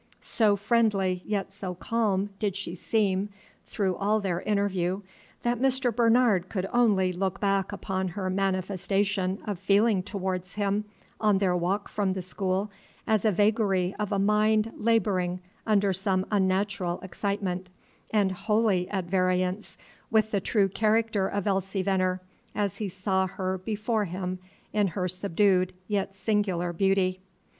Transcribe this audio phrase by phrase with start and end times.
[0.19, 3.29] So friendly, yet so calm did she seem
[3.67, 5.03] through all their interview,
[5.43, 5.95] that Mr.
[5.95, 10.85] Bernard could only look back upon her manifestation of feeling towards him
[11.19, 12.71] on their walk from the school
[13.05, 17.69] as a vagary of a mind laboring under some unnatural excitement,
[18.09, 19.77] and wholly at variance
[20.09, 22.21] with the true character of Elsie Venner
[22.55, 24.39] as he saw her before him
[24.73, 27.19] in her subdued, yet singular beauty.